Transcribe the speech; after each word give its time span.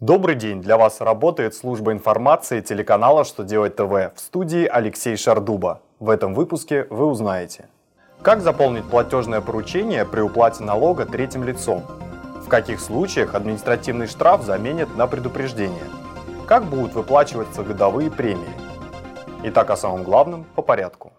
Добрый 0.00 0.36
день! 0.36 0.62
Для 0.62 0.76
вас 0.76 1.00
работает 1.00 1.56
служба 1.56 1.90
информации 1.90 2.60
телеканала 2.60 3.24
«Что 3.24 3.42
делать 3.42 3.74
ТВ» 3.74 4.14
в 4.14 4.20
студии 4.20 4.64
Алексей 4.64 5.16
Шардуба. 5.16 5.80
В 5.98 6.10
этом 6.10 6.34
выпуске 6.34 6.86
вы 6.88 7.06
узнаете 7.06 7.66
Как 8.22 8.40
заполнить 8.40 8.84
платежное 8.84 9.40
поручение 9.40 10.04
при 10.04 10.20
уплате 10.20 10.62
налога 10.62 11.04
третьим 11.04 11.42
лицом? 11.42 11.82
В 12.44 12.48
каких 12.48 12.78
случаях 12.78 13.34
административный 13.34 14.06
штраф 14.06 14.42
заменят 14.42 14.96
на 14.96 15.08
предупреждение? 15.08 15.90
Как 16.46 16.62
будут 16.66 16.94
выплачиваться 16.94 17.64
годовые 17.64 18.08
премии? 18.08 18.54
Итак, 19.42 19.68
о 19.70 19.76
самом 19.76 20.04
главном 20.04 20.44
по 20.54 20.62
порядку. 20.62 21.12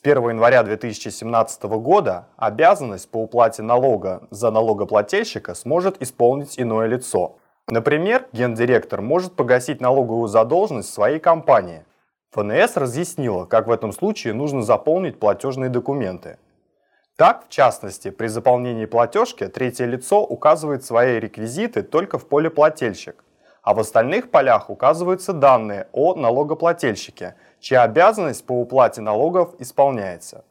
С 0.00 0.02
1 0.02 0.30
января 0.30 0.62
2017 0.62 1.62
года 1.64 2.26
обязанность 2.38 3.10
по 3.10 3.18
уплате 3.18 3.60
налога 3.62 4.22
за 4.30 4.50
налогоплательщика 4.50 5.54
сможет 5.54 6.00
исполнить 6.00 6.58
иное 6.58 6.86
лицо. 6.86 7.36
Например, 7.68 8.26
гендиректор 8.32 9.02
может 9.02 9.36
погасить 9.36 9.82
налоговую 9.82 10.28
задолженность 10.28 10.90
своей 10.90 11.18
компании. 11.18 11.84
ФНС 12.30 12.78
разъяснила, 12.78 13.44
как 13.44 13.66
в 13.66 13.70
этом 13.70 13.92
случае 13.92 14.32
нужно 14.32 14.62
заполнить 14.62 15.20
платежные 15.20 15.68
документы. 15.68 16.38
Так, 17.16 17.44
в 17.44 17.50
частности, 17.50 18.08
при 18.08 18.28
заполнении 18.28 18.86
платежки 18.86 19.48
третье 19.48 19.84
лицо 19.84 20.24
указывает 20.24 20.82
свои 20.82 21.20
реквизиты 21.20 21.82
только 21.82 22.16
в 22.16 22.26
поле 22.26 22.48
«Плательщик», 22.48 23.22
а 23.62 23.74
в 23.74 23.80
остальных 23.80 24.30
полях 24.30 24.70
указываются 24.70 25.32
данные 25.32 25.88
о 25.92 26.14
налогоплательщике– 26.14 27.34
чья 27.60 27.82
обязанность 27.82 28.44
по 28.44 28.52
уплате 28.52 29.00
налогов 29.00 29.54
исполняется. 29.58 30.44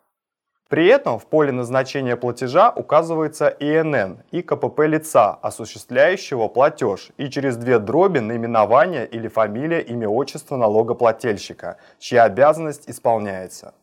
При 0.69 0.85
этом 0.85 1.17
в 1.17 1.25
поле 1.25 1.51
назначения 1.51 2.15
платежа 2.15 2.69
указывается 2.69 3.47
ИНН 3.59 4.19
и 4.29 4.43
КПП 4.43 4.81
лица, 4.81 5.31
осуществляющего 5.41 6.47
платеж, 6.47 7.09
и 7.17 7.27
через 7.27 7.57
две 7.57 7.79
дроби 7.79 8.19
наименование 8.19 9.07
или 9.07 9.27
фамилия, 9.27 9.81
имя, 9.81 10.07
отчество 10.07 10.57
налогоплательщика, 10.57 11.77
чья 11.97 12.25
обязанность 12.25 12.87
исполняется. 12.87 13.73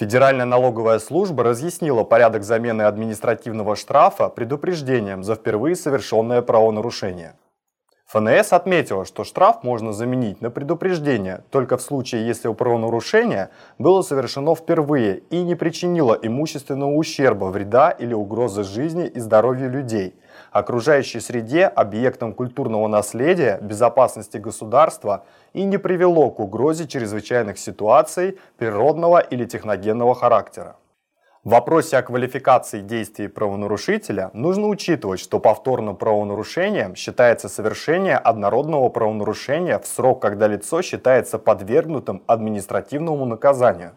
Федеральная 0.00 0.46
налоговая 0.46 0.98
служба 0.98 1.44
разъяснила 1.44 2.04
порядок 2.04 2.42
замены 2.42 2.84
административного 2.84 3.76
штрафа 3.76 4.30
предупреждением 4.30 5.22
за 5.22 5.34
впервые 5.34 5.76
совершенное 5.76 6.40
правонарушение. 6.40 7.34
ФНС 8.10 8.52
отметила, 8.52 9.04
что 9.04 9.22
штраф 9.22 9.62
можно 9.62 9.92
заменить 9.92 10.40
на 10.40 10.50
предупреждение 10.50 11.44
только 11.50 11.76
в 11.76 11.80
случае, 11.80 12.26
если 12.26 12.48
у 12.48 12.54
правонарушения 12.54 13.50
было 13.78 14.02
совершено 14.02 14.56
впервые 14.56 15.18
и 15.30 15.40
не 15.42 15.54
причинило 15.54 16.18
имущественного 16.20 16.90
ущерба, 16.90 17.44
вреда 17.44 17.92
или 17.92 18.12
угрозы 18.12 18.64
жизни 18.64 19.06
и 19.06 19.20
здоровью 19.20 19.70
людей, 19.70 20.16
окружающей 20.50 21.20
среде, 21.20 21.66
объектам 21.66 22.34
культурного 22.34 22.88
наследия, 22.88 23.60
безопасности 23.62 24.38
государства 24.38 25.24
и 25.52 25.62
не 25.62 25.78
привело 25.78 26.32
к 26.32 26.40
угрозе 26.40 26.88
чрезвычайных 26.88 27.58
ситуаций 27.58 28.40
природного 28.58 29.20
или 29.20 29.44
техногенного 29.44 30.16
характера. 30.16 30.74
В 31.42 31.52
вопросе 31.52 31.96
о 31.96 32.02
квалификации 32.02 32.82
действий 32.82 33.26
правонарушителя 33.26 34.30
нужно 34.34 34.68
учитывать, 34.68 35.20
что 35.20 35.40
повторным 35.40 35.96
правонарушением 35.96 36.94
считается 36.94 37.48
совершение 37.48 38.18
однородного 38.18 38.90
правонарушения 38.90 39.78
в 39.78 39.86
срок, 39.86 40.20
когда 40.20 40.48
лицо 40.48 40.82
считается 40.82 41.38
подвергнутым 41.38 42.22
административному 42.26 43.24
наказанию. 43.24 43.92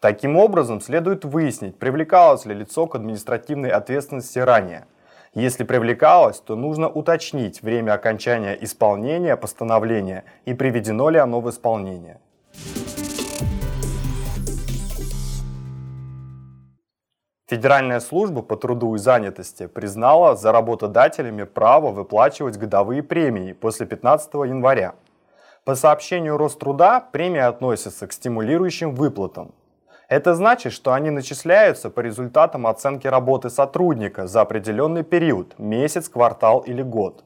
Таким 0.00 0.36
образом, 0.36 0.82
следует 0.82 1.24
выяснить, 1.24 1.78
привлекалось 1.78 2.44
ли 2.44 2.52
лицо 2.52 2.86
к 2.86 2.94
административной 2.94 3.70
ответственности 3.70 4.40
ранее. 4.40 4.84
Если 5.32 5.64
привлекалось, 5.64 6.40
то 6.40 6.56
нужно 6.56 6.90
уточнить 6.90 7.62
время 7.62 7.94
окончания 7.94 8.52
исполнения 8.60 9.38
постановления 9.38 10.24
и 10.44 10.52
приведено 10.52 11.08
ли 11.08 11.18
оно 11.18 11.40
в 11.40 11.48
исполнение. 11.48 12.20
Федеральная 17.48 18.00
служба 18.00 18.40
по 18.40 18.56
труду 18.56 18.94
и 18.94 18.98
занятости 18.98 19.66
признала 19.66 20.36
за 20.36 20.52
работодателями 20.52 21.42
право 21.42 21.90
выплачивать 21.90 22.56
годовые 22.56 23.02
премии 23.02 23.52
после 23.52 23.84
15 23.84 24.32
января. 24.34 24.94
По 25.64 25.74
сообщению 25.74 26.38
Роструда, 26.38 27.04
премии 27.12 27.40
относятся 27.40 28.06
к 28.06 28.12
стимулирующим 28.12 28.94
выплатам. 28.94 29.52
Это 30.08 30.34
значит, 30.34 30.72
что 30.72 30.92
они 30.92 31.10
начисляются 31.10 31.90
по 31.90 32.00
результатам 32.00 32.66
оценки 32.66 33.08
работы 33.08 33.50
сотрудника 33.50 34.26
за 34.26 34.42
определенный 34.42 35.02
период– 35.02 35.54
месяц, 35.58 36.08
квартал 36.08 36.60
или 36.60 36.82
год. 36.82 37.24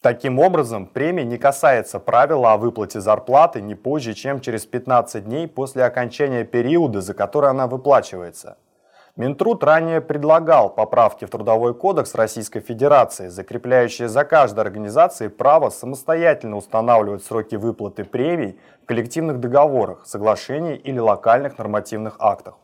Таким 0.00 0.40
образом, 0.40 0.86
премия 0.86 1.24
не 1.24 1.38
касается 1.38 2.00
правила 2.00 2.52
о 2.52 2.56
выплате 2.56 3.00
зарплаты 3.00 3.60
не 3.60 3.76
позже, 3.76 4.14
чем 4.14 4.40
через 4.40 4.66
15 4.66 5.24
дней 5.24 5.46
после 5.46 5.84
окончания 5.84 6.44
периода, 6.44 7.00
за 7.00 7.14
который 7.14 7.50
она 7.50 7.68
выплачивается– 7.68 8.58
Минтруд 9.14 9.62
ранее 9.62 10.00
предлагал 10.00 10.70
поправки 10.70 11.26
в 11.26 11.30
Трудовой 11.30 11.74
кодекс 11.74 12.14
Российской 12.14 12.60
Федерации, 12.60 13.28
закрепляющие 13.28 14.08
за 14.08 14.24
каждой 14.24 14.60
организацией 14.60 15.28
право 15.28 15.68
самостоятельно 15.68 16.56
устанавливать 16.56 17.22
сроки 17.22 17.56
выплаты 17.56 18.04
премий 18.04 18.58
в 18.82 18.86
коллективных 18.86 19.38
договорах, 19.38 20.06
соглашениях 20.06 20.80
или 20.84 20.98
локальных 20.98 21.58
нормативных 21.58 22.16
актах. 22.20 22.54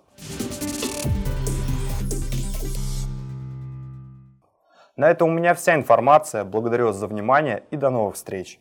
На 4.97 5.10
этом 5.10 5.28
у 5.28 5.32
меня 5.32 5.53
вся 5.53 5.75
информация. 5.75 6.44
Благодарю 6.44 6.87
вас 6.87 6.97
за 6.97 7.08
внимание 7.08 7.62
и 7.70 7.76
до 7.76 7.91
новых 7.91 8.14
встреч. 8.14 8.58